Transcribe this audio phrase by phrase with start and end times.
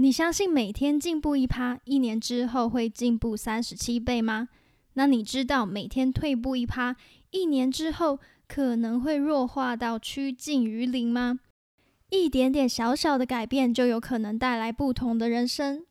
[0.00, 4.48] 你相信每天进步一趴，一年之后会进步三十七倍吗？
[4.92, 6.94] 那你知道每天退步一趴，
[7.32, 11.40] 一年之后可能会弱化到趋近于零吗？
[12.10, 15.84] 一点点小小的改变，就有可能带来不同的人生。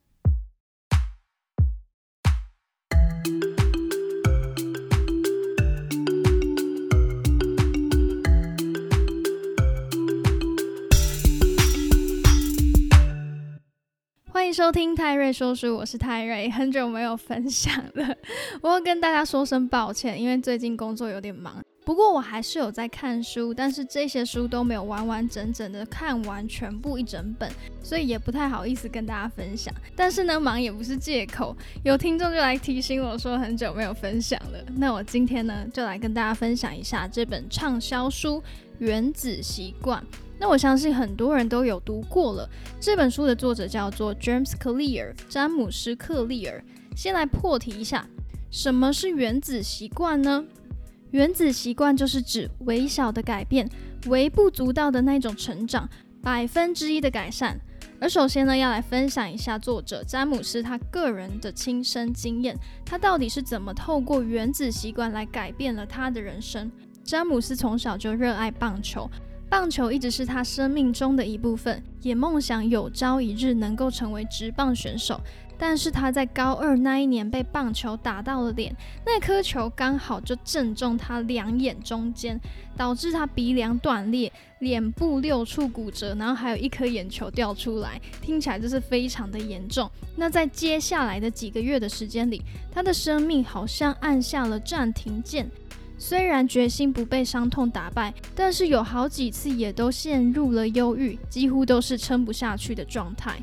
[14.47, 18.15] 欢迎收听泰瑞说书，我是泰瑞，很久没有分享了，
[18.63, 21.61] 我要跟大家说声抱歉，因为最近工作有点忙。
[21.83, 27.51] 不过我还是有在看书，但是这些书都没有完完整整的看完全部一整本，
[27.83, 29.73] 所以也不太好意思跟大家分享。
[29.97, 34.59] 但是呢，忙也不是借口，有听众就来提醒我说很久没有分享了。
[34.77, 38.39] 那我今天呢，就来跟大家分享一下这本畅销书
[38.79, 40.01] 《原子习惯》。
[40.39, 42.49] 那我相信很多人都有读过了。
[42.79, 46.63] 这本书的作者叫做 James Clear，詹姆斯·克利尔。
[46.95, 48.07] 先来破题一下，
[48.49, 50.43] 什么是原子习惯呢？
[51.11, 53.69] 原子习惯就是指微小的改变，
[54.07, 55.89] 微不足道的那种成长，
[56.21, 57.59] 百分之一的改善。
[57.99, 66.71] 而首先呢，要来分享一下作者詹姆斯他个人的亲身经验，他到底是怎么透过原子习惯来改变了他的人生。
[67.03, 69.09] 詹姆斯从小就热爱棒球。
[69.49, 75.19] 棒球一直是他生命中的一部分，也梦想有朝一日能够成为职棒选手。
[75.59, 82.39] 但是他在高二那一年被棒球打到了脸，那颗球刚好就正中他两眼中间，
[82.75, 89.89] 导致他鼻梁断裂，脸部六处骨折，然后还有一颗眼球掉出来，听起来就是非常的严重。
[90.15, 92.39] 那在接下来的几个月的时间里，
[92.71, 95.49] 他的生命好像按下了暂停键。
[95.97, 103.37] 虽然决心不被伤痛打败，但是有好几次也都陷入了忧郁，几乎都是撑不下去的状态。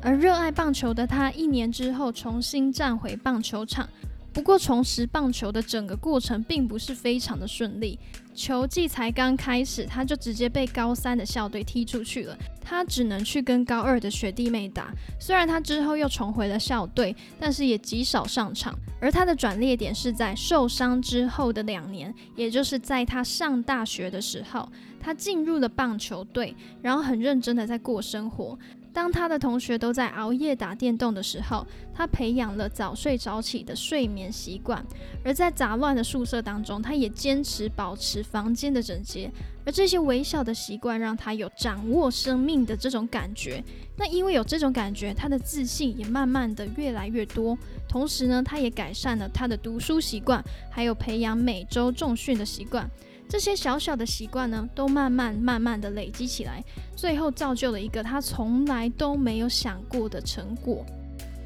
[0.00, 3.88] 而热爱棒球的他，一年之后重新站回棒球场。
[4.32, 7.98] 不过，重拾棒球的整个过程并不是非常的顺利。
[8.38, 12.38] 球季才刚开始，他就直接被高三的校队踢出去了。
[12.60, 14.92] 他只能去跟高二的学弟妹打。
[15.18, 18.78] 虽然他之后又重回了校队，但是也极少上场。
[19.00, 24.70] 而他的转捩点是在受伤之后的两年，也就是在他上大学的时候，
[25.00, 28.56] 他进入了棒球队，然后很认真的在过生活。
[28.92, 34.82] 当他的同学都在熬夜打电动的时候，他培养了早睡早起的睡眠习惯；
[35.24, 39.30] 而在杂乱的宿舍当中，他也坚持保持房间的整洁。
[39.64, 43.62] 而这些微小的习惯让他有掌握生命的这种感觉。
[43.96, 47.56] 那因为有这种感觉，他的自信也慢慢的越来越多。
[47.88, 52.88] 同时呢，他也改善了他的读书习惯，还有培养每周重训的习惯。
[53.28, 56.64] 这些小小的习惯呢，都慢慢慢慢的累积起来，
[56.96, 60.84] 最后造就了一个他从来都没有想过的成果。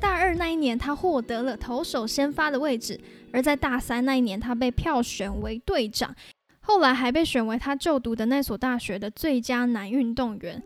[0.00, 2.96] 大二那一年，他获得了投手先发的位置；
[3.32, 6.14] 而在大三那一年，他被票选为队长，
[6.60, 10.62] 后来还被选为他就读的那所大学的最佳男运动员。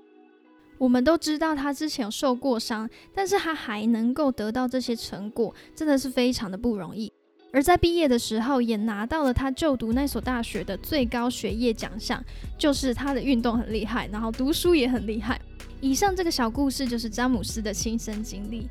[0.78, 7.10] 我们都知道他之前受过伤，但是他还能够得到这些成果，真的是非常的不容易。
[7.56, 12.22] 而在毕业的时候，也拿到了他就读那所大学的最高学业奖项，
[12.58, 15.40] 就是他的运动很厉害，然后读书也很厉害。
[15.80, 18.68] 以上这个小故事就是詹姆斯的亲身经历。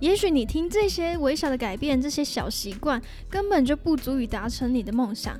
[0.00, 5.34] 也许你听这些微小的改变，这些小习惯根本就不足以达成你的梦想，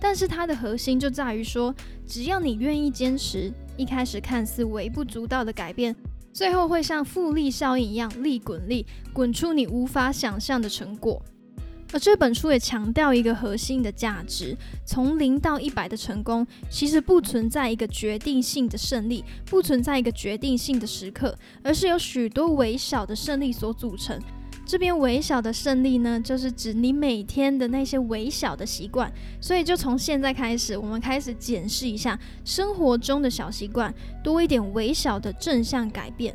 [0.00, 1.74] 但是它的核心就在于说，
[2.06, 5.92] 只要你愿意坚持，一开始看似微不足道的改变，
[6.32, 11.20] 最后会像复利效应一样，利滚利，滚出你无法想象的成果。
[11.92, 24.20] 而这本书也强调一个核心的价值：从零到一百的成功，其实不存在一个决定性的胜利，不存在一个决定性的时刻，而是由许多微小的胜利所组成。
[24.66, 29.10] 这边微小的胜利呢，就是指你每天的那些微小的习惯。
[29.40, 36.34] 所以，就从现在开始，我们开始检视一下生活中的小习惯，多一点微小的正向改变。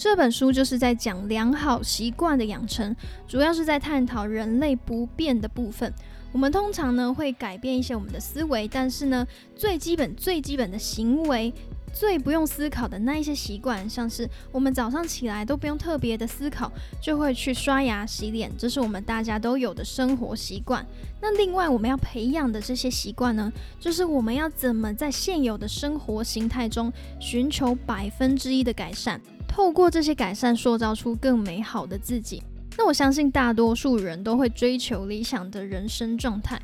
[0.00, 2.96] 这本书就是在讲良好习惯的养成，
[3.28, 5.92] 主要是在探讨人类不变的部分。
[6.32, 11.52] 我们通常呢会改变一些我们的思维，但是呢最基本、最基本的行为，
[11.92, 20.82] 最不用思考的那一些习惯，像是我们早上起来都不用特别的思考，就会去刷牙洗脸，这是我们大家都有的生活习惯。
[21.20, 29.20] 那另外我们要培养的这些习惯呢，就是我们要怎么在现有的生活形态中寻求百分之一的改善。
[29.50, 32.40] 透过这些改善，塑造出更美好的自己。
[32.78, 36.58] 那我相信大多数人都会追求理想的人生状态，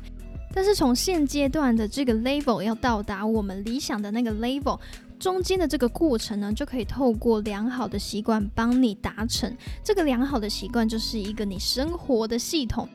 [0.53, 4.79] 但是从现阶段的这个 level 要到达我们理想的那个 level，
[5.19, 9.55] 中间的这个过程呢，就可以透过良好的习惯帮你达成。
[9.83, 12.87] 这个良好的习惯就是一个你生活的系统。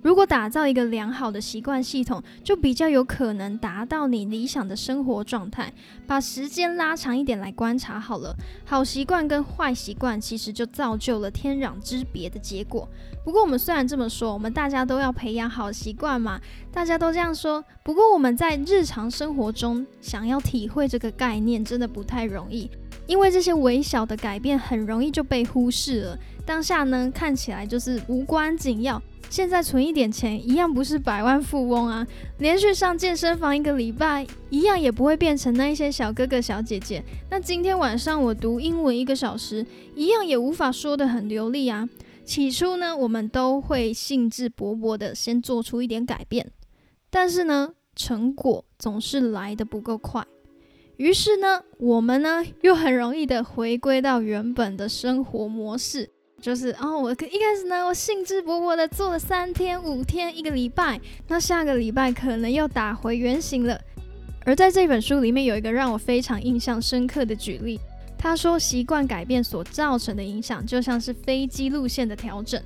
[0.00, 5.72] 如果打造一个良好的习惯系统，就比较有可能达到你理想的生活状态。
[6.06, 8.34] 把时间拉长一点来观察好了，
[8.64, 12.88] 好习惯跟坏习惯其实就造就了天壤之别的结果。
[13.24, 16.40] 不过我们虽然这么说，我们大家都要培养好习惯嘛，
[16.72, 17.62] 大家都这样说。
[17.82, 22.70] 不过我们在日常生活中想要体会这个概念，真的不太容易，
[23.06, 26.18] 因为这些微小的改变很容易就被忽视了。
[26.46, 29.02] 当下呢，看起来就是无关紧要。
[29.30, 32.06] 现在存一点钱，一样不是百万富翁啊！
[32.38, 37.04] 连续上健身房一个礼拜，一样也不会变成那一些小哥哥小姐姐。
[37.30, 39.64] 那今天晚上我读英文一个小时，
[39.94, 41.88] 一样也无法说得很流利啊！
[42.24, 46.50] 起初呢，我们都会兴致勃勃的先做出一点改变，
[47.10, 50.26] 但是呢，成果总是来的不够快，
[50.96, 56.10] 于是呢，我们呢又很容易的回归到原本的生活模式。
[56.40, 63.78] 就是哦，我一开始呢，我兴致勃勃的做了三天、五天、一个礼拜，那下个礼拜可能又打回原形了。
[64.44, 67.78] 而在这本书里面有一个让我非常印象深刻的举例，
[68.16, 72.62] 他说习惯改变所造成的影响，就像是飞机路线的调整。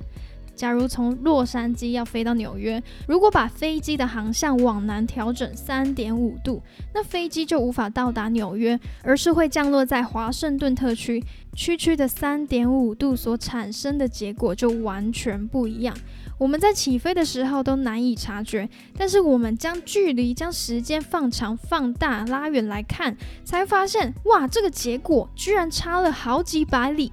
[0.55, 6.61] 假如从洛杉矶要飞到纽约，如果把飞机的航向往南调整三点五度，
[6.93, 11.23] 那飞机就无法到达纽约，而是会降落在华盛顿特区。
[11.55, 15.95] 区区的三点五度所产生的结果就完全不一样。
[16.39, 18.67] 我们在起飞的时候都难以察觉，
[18.97, 27.11] 但是我们将距离、将时间放长、放大、拉远来看，才发现，哇，这个结果居然差了好几百里。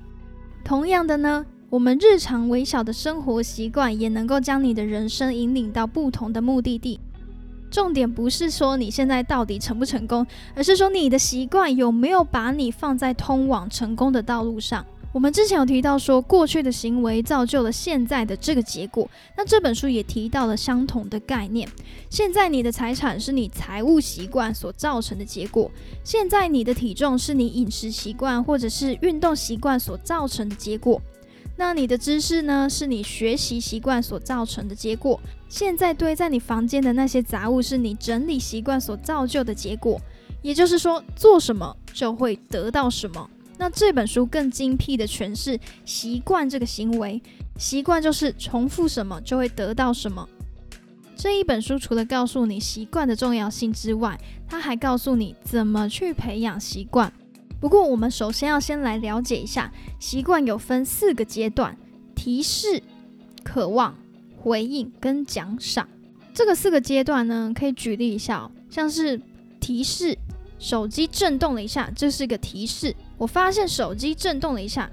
[0.64, 1.44] 同样的呢？
[1.70, 6.98] 我们日常微小的生活习惯，也能够将你的人生引领到不同的目的地。
[7.70, 10.26] 重点不是说你现在到底成不成功，
[10.56, 14.84] 而是说你的习惯有没有把你放在通往成功的道路上。
[15.12, 19.08] 我们之前有提到说，过去的行为造就了现在的这个结果。
[19.36, 21.68] 那这本书也提到了相同的概念。
[22.08, 25.70] 现在你的财产是你财务习惯所造成的结果。
[26.02, 31.00] 现在你的体重是你饮食习惯或者是运动习惯所造成的结果。
[31.60, 32.66] 那你的知识呢？
[32.70, 35.20] 是你学习习惯所造成的结果。
[35.46, 40.00] 现在堆在你房间的那些杂物，是你整理习惯所造就的结果。
[40.40, 43.28] 也就是说，做什么就会得到什么。
[43.58, 47.20] 那这本书更精辟的诠释习惯这个行为，
[47.58, 50.26] 习惯就是重复什么就会得到什么。
[51.14, 54.18] 这一本书除了告诉你习惯的重要性之外，
[54.48, 57.12] 它还告诉你怎么去培养习惯。
[57.60, 61.76] 不过，我们首先要先来了解一下习惯有分四个阶段：
[62.14, 62.82] 提示、
[63.44, 63.94] 渴望、
[64.38, 65.86] 回应跟奖赏。
[66.32, 69.20] 这个四个阶段呢，可以举例一下哦，像是
[69.60, 70.16] 提示，
[70.58, 72.96] 手机震动了一下，这是一个提示。
[73.18, 74.90] 我发现手机震动了一下，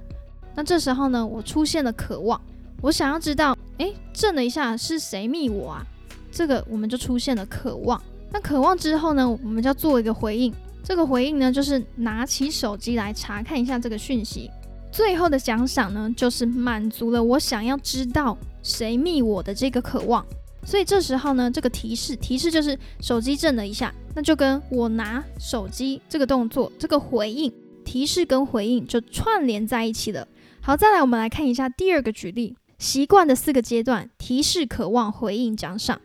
[0.54, 2.42] 那这时候呢，我出现了渴望，
[2.82, 5.86] 我想要知道，诶，震了一下是谁密我啊？
[6.32, 8.02] 这个我们就出现了渴望。
[8.30, 10.54] 那渴望之后呢，我们就要做一个回应。
[10.84, 14.50] 这个回应呢，就是拿起手机来查看一下这个讯息。
[14.92, 20.26] 最后的奖赏呢，就是满足了我想要知道谁密我的这个渴望。
[20.64, 27.52] 所以这时候呢，这个提示提示就是手机震了一下，那就跟我拿手机这个动作，这个回应
[27.86, 30.28] 提示跟回应就串联在一起了。
[30.62, 36.02] 好，再来我们来看一下第二个举例，习惯的四个阶段：提示、渴望、回应、奖赏。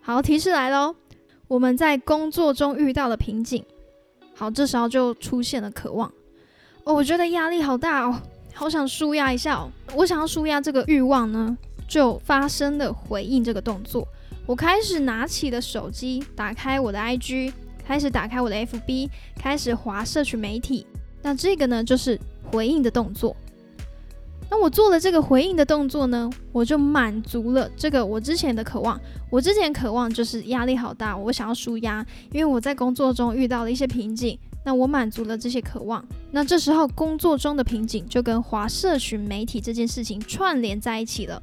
[0.00, 0.96] 好，提示来喽，
[1.48, 3.64] 我们在工作中遇到了瓶颈。
[4.34, 6.10] 好，这时候就出现了渴望
[6.84, 8.20] 哦，我觉得压力好大哦，
[8.52, 9.70] 好想舒压一下哦。
[9.94, 11.56] 我想要舒压这个欲望呢，
[11.88, 14.06] 就发生了回应这个动作。
[14.46, 17.52] 我开始拿起了手机，打开我的 IG，
[17.86, 20.86] 开始打开我的 FB，开始滑社群媒体。
[21.22, 23.34] 那这个呢，就是回应的动作。
[24.50, 29.00] 那我做了这个回应的动作呢，我就满足了这个我之前的渴望。
[29.30, 34.38] 我之前渴望就是压力好大，我想要舒压，因为我在工作中遇到了一些瓶颈。
[34.66, 41.42] 那我满足了这些渴望，那这时候工作中的瓶颈就跟华社群媒体这件事情串联在一起了。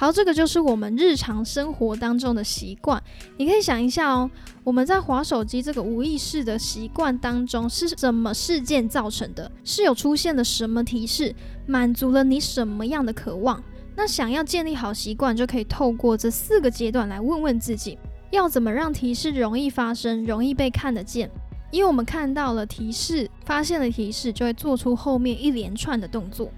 [0.00, 3.02] 好，这个就是我们日常生活当中的习惯。
[3.36, 4.30] 你可以想一下哦，
[4.62, 9.50] 我们在划手机这个无意识的习惯当中是什么事件造成的？
[9.64, 11.34] 是有出现了什么提示，
[11.66, 13.60] 满足了你什么样的渴望？
[13.96, 17.98] 那想要建立好习惯，就可以透过这四个阶段来问问自己，
[18.30, 21.28] 要怎么让提示容易发生，容易被看得见？
[21.72, 26.48] 因为我们看到了提示，发现了提示，就会做出后面一连串的动作。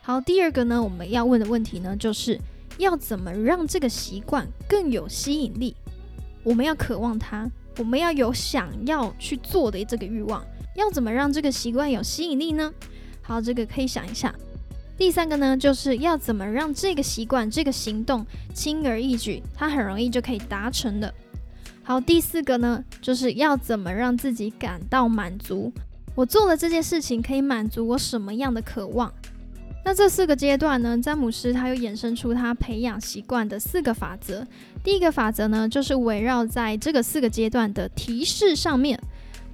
[0.00, 2.40] 好，第二个呢，我们要问的问题呢，就是。
[2.78, 5.74] 要怎么让这个习惯更有吸引力？
[6.42, 10.44] 我们要渴望它，我们要有想要去做的这个欲望。
[10.74, 12.72] 要怎么让这个习惯有吸引力呢？
[13.22, 14.34] 好，这个可以想一下。
[14.98, 21.12] 第三个呢，就是要怎么让这个习惯、这个行动轻而易举，它很容易就可以达成的。
[21.82, 25.72] 好，第四个呢，就是要怎么让自己感到满足。
[26.14, 29.12] 我做了这件事情，可以满足我什么样的渴望？
[29.86, 34.44] 那这四个阶段呢，詹姆斯他又衍生出他培养习惯的四个法则。
[34.82, 39.00] 第一个法则呢，就是围绕在这个四个阶段的提示上面。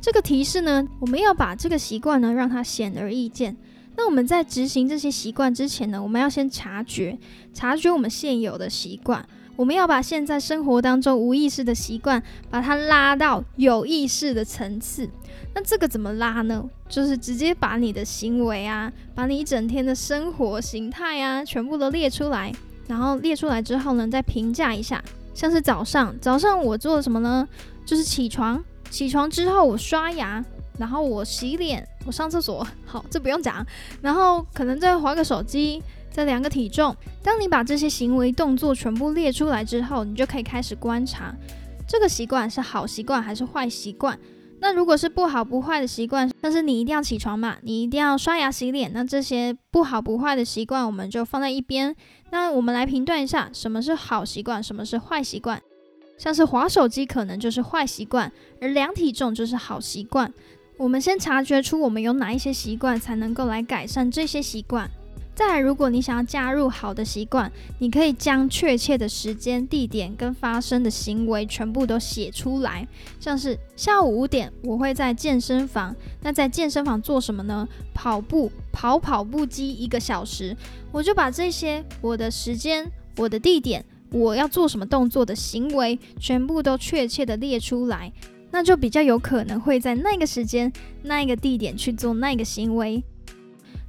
[0.01, 3.55] 这个提示呢，我们要把这个习惯呢，让它显而易见。
[3.95, 7.19] 那我们在执行这些习惯之前呢，我们要先察觉，
[7.53, 9.23] 察觉我们现有的习惯。
[9.57, 15.09] 我们要把现在生活当中无意识的习惯，把它拉到有意识的层次。
[15.55, 16.65] 那这个怎么拉呢？
[16.89, 22.53] 就是直接把你的行为啊，把你一整天的生活形态啊，全部都列出来。
[22.89, 25.03] 然后列出来之后呢，再评价一下。
[25.35, 27.47] 像是早上，早上我做了什么呢？
[27.85, 30.45] 就是起床，起床之后我刷牙。
[30.79, 33.65] 然后我洗脸，我上厕所，好，这不用讲。
[34.01, 35.83] 然后可能再划个手机，
[36.13, 36.95] 再量个体重。
[37.23, 41.35] 当你把这些行为动作全部列出来之后，你就可以开始观察
[41.89, 44.17] 这个习惯是好习惯还是坏习惯。
[44.61, 51.97] 那如果是不好不坏的习惯，但是你一定要起床嘛，你一定要刷牙洗脸，那这些不好不坏的习惯我们就放在一边。
[52.31, 55.61] 那我们来评断一下，什么是好习惯，什么是坏习惯。
[56.17, 60.33] 像是划手机可能就是坏习惯，而量体重就是好习惯。
[60.77, 64.89] 我们先察觉出我们有哪一些习惯，才能够来改善这些习惯。
[65.49, 72.87] 再，如果你想要加入好的习惯，你可以将确切的时间、地点跟发生的行为全部都写出来。
[73.19, 75.95] 像是下午五点，我会在健身房。
[76.23, 77.69] 那在健身房做什么呢？
[77.93, 80.57] 跑步，跑跑步机一个小时。
[80.93, 88.13] 我就把这些我的时间、我的地点、我要做什么动作的行为，全部都确切的列出来。
[88.53, 90.73] 那就比较有可能会在那个时间、
[91.03, 93.03] 那一个地点去做那个行为。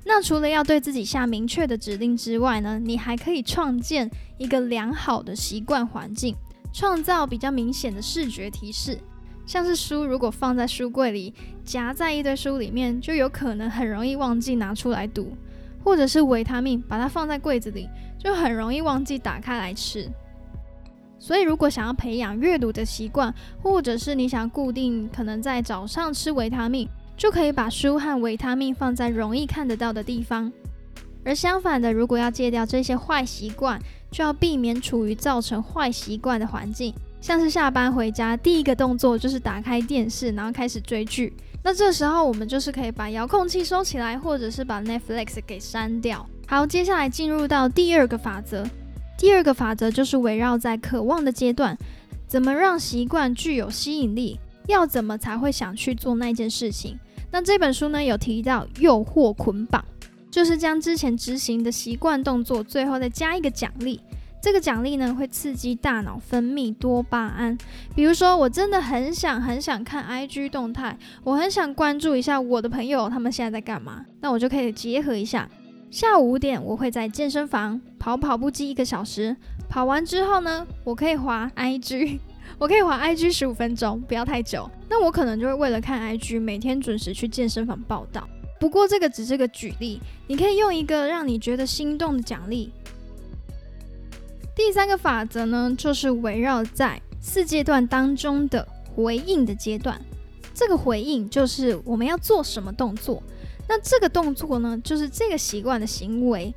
[0.06, 6.36] 那除了要对自己下明确的指令之外呢，你还可以创建一个良好的习惯环境，
[6.74, 8.98] 创造比较明显的视觉提示。
[9.46, 11.34] 像是书，如果放在书柜里，
[11.66, 15.36] 夹在一堆书里面，就有可能很容易忘记拿出来读；
[15.84, 20.10] 或者是维他命，把它放在柜子里，就很容易忘记打开来吃。
[21.20, 30.52] 所以，如果想要培养阅读的习惯，或者是你想固定可能在早上吃维他命，就可以把书和维他命放在容易看得到的地方。
[31.26, 33.80] 而相反的，如果要戒掉这些坏习惯，
[34.12, 41.34] 就要避免处于造成坏习惯的环境，像是下班回家第一个动作就是打开电视，然后开始追剧。
[41.64, 46.28] 那这时候我们就是可以把遥控器收起来，或者是把 Netflix 给删掉。
[46.46, 48.68] 好，接下来进入到第二个法则。
[49.18, 51.78] 第二个法则就是围绕在渴望的阶段，
[52.28, 54.38] 怎么让习惯具有吸引力？
[54.68, 56.98] 要怎么才会想去做那件事情？
[57.32, 59.84] 那这本书呢有提到诱惑捆绑，
[60.30, 64.00] 就是将之前执行的习惯动作，最后再加一个奖励。
[64.42, 67.58] 这个奖励呢会刺激大脑分泌多巴胺。
[67.96, 75.50] 比如说，我真的很想很想看 IG 动态，我很想关注一下我的朋友他们现在在干嘛，那我就可以结合一下。
[75.90, 79.36] 下午五点，我会在健身房跑跑步机一个小时。
[79.70, 82.20] 跑完之后呢，我可以滑 IG，
[82.58, 84.70] 我可以滑 IG 十五分钟，不要太久。
[84.90, 88.28] 那我可能就会为了看 IG，每天准时去健身房报道。
[88.60, 92.72] 不过这个只是个举例，你可以用一个让你觉得心动的奖励。
[94.56, 100.00] 第三个法则呢，就是围绕在四阶段当中的回应的阶段。
[100.54, 103.22] 这个回应就是我们要做什么动作。
[103.68, 106.54] 那这个动作呢，就是这个习惯的行为，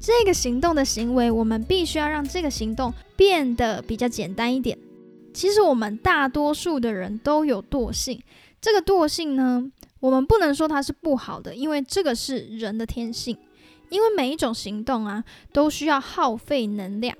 [0.00, 4.78] 这个行动的行为，我们必须要让这个行动变得比较简单一点。
[5.32, 8.20] 其实我们大多数的人都有惰性，
[8.60, 9.70] 这个惰性呢，
[10.00, 13.36] 我们不能说它是不好的，因为这个是人的天性。
[13.88, 17.16] 因为每一种行动啊，都需要耗费能量。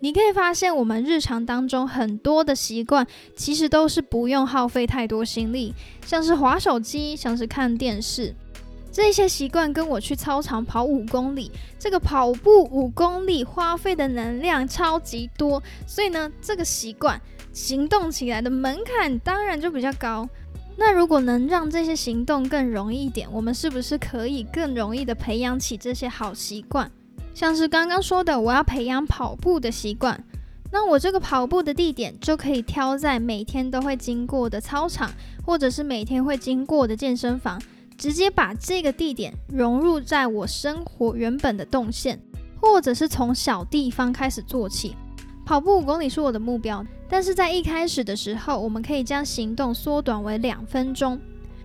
[0.00, 5.74] 你可以发现，我们日常当中很多的习惯，其实都是不用耗费太多心力，
[6.04, 8.34] 像是划手机，像是看电视。
[8.92, 17.18] 这些习惯跟我去操场跑五公里，这个跑步五公里花费的能量超级多，所以呢，这个习惯
[17.52, 20.28] 行动起来的门槛当然就比较高。
[20.76, 26.90] 那如果能让这些行动更容易一点，我们是不是可以更容易的培养起这些好习惯？
[27.34, 30.22] 像是刚刚说的，我要培养跑步的习惯，
[30.72, 35.10] 那我这个跑步的地点就可以挑在每天都会经过的操场，
[35.44, 37.60] 或者是每天会经过的健身房。
[37.98, 42.18] 直接把这个地点融入在我生活原本的动线，
[42.58, 44.96] 或者是从小地方开始做起。
[45.50, 51.20] 跑步五公里是我的目标，但是在一开始的时候，我们可以将行动缩短为两分钟。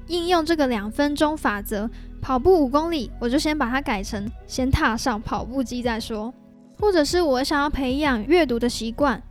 [0.08, 1.88] 应用这个两分钟法则，
[2.20, 6.34] 跑步五公里，我就先把它改成先踏上跑步机再说。
[6.80, 9.22] 或者是我想要培养阅读的习惯，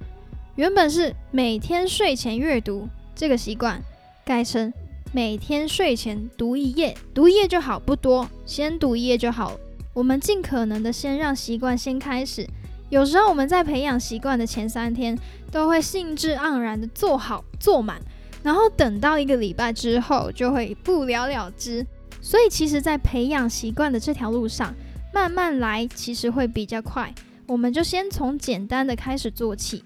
[0.54, 3.82] 原本是每天睡前阅读这个习惯，
[4.24, 4.72] 改成
[5.10, 9.54] 每天睡前读一页，读一页就好，不多，先读一页就好。
[9.92, 12.48] 我们尽可能的先让习惯先开始。
[12.94, 15.18] 有时候我们在培养习惯的前三天，
[15.50, 18.00] 都会兴致盎然的做好做满。
[18.40, 21.84] 然后等到一个礼拜之后，就会不了了之。
[22.22, 24.72] 所以其实，在培养习惯的这条路上，
[25.12, 27.12] 慢慢来其实会比较快。
[27.48, 29.82] 我们就先从简单的开始做起。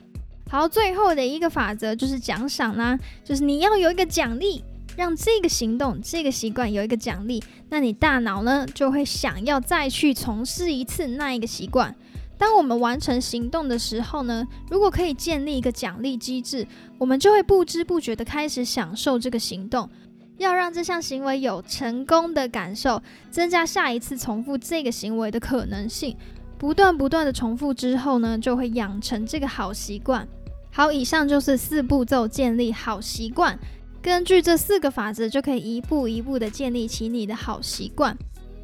[0.50, 4.62] 好，最后的一个法则就是奖赏啦，就是你要有一个奖励，
[4.98, 11.96] 让这个行动、这个习惯有一个奖励，那你大脑呢就会想要再去从事一次那一个习惯。
[12.38, 16.66] 当我们完成行动的时候呢，如果可以建立一个奖励机制，
[16.96, 19.90] 我们就会不知不觉的开始享受这个行动。
[20.36, 26.16] 要让这项行为有成功的感受，增加下一次重复这个行为的可能性。
[26.56, 30.26] 不断不断的重复之后呢，就会养成这个好习惯。
[30.70, 33.58] 好，以上就是四步骤建立好习惯。
[34.00, 38.14] 根据这四个法则，就可以一步一步的建立起你的好习惯。《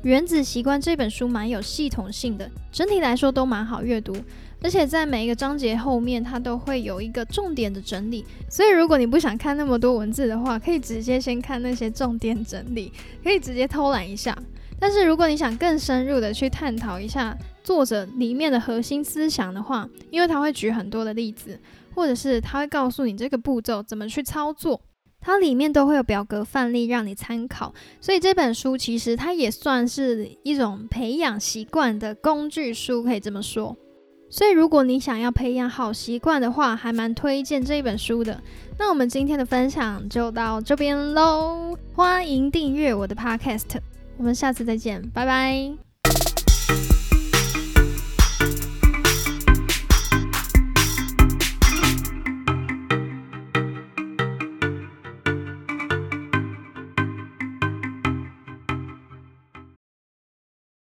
[0.04, 4.14] 原子习惯》这本书蛮有系统性的，整体来说都蛮好阅读，
[4.61, 8.23] 而且在每一个章节后面，它都会有一个重点的整理。
[8.50, 12.92] 所以如果你不想看那么多文字的话，可以直接先看那些重点整理，
[13.23, 14.37] 可以直接偷懒一下。
[14.78, 21.58] 但是如果你想更深入的去探讨一下作者里面的核心思想的话，因为他会举很多的例子，
[21.94, 24.78] 或者是他会告诉你这个步骤怎么去操作。
[25.26, 33.75] 它里面都会有表格范例让你参考，所以这本书其实它也算是一种培养习惯的工具书，可以这么说。
[34.28, 38.38] 所以如果你想要培养好习惯的话，还蛮推荐这一本书的。
[38.78, 43.78] 那我们今天的分享就到这边喽，欢迎订阅我的 Podcast，
[44.19, 47.03] 我们下次再见，拜拜。